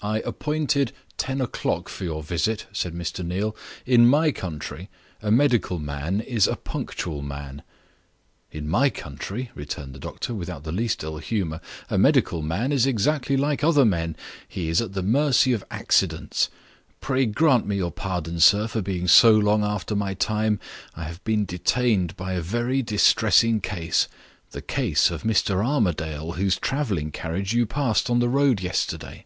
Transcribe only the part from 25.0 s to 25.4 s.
of